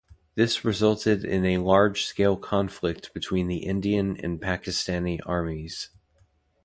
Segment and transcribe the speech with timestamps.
[0.33, 5.91] This resulted in a large-scale conflict between the Indian and Pakistani armies.